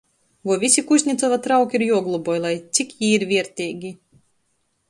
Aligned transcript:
Voi 0.47 0.55
vysi 0.63 0.83
Kuznecova 0.91 1.37
trauki 1.47 1.79
ir 1.79 1.85
juogloboj, 1.89 2.39
lai 2.47 2.55
cik 2.79 2.99
jī 3.03 3.15
ir 3.19 3.27
vierteigi? 3.35 3.97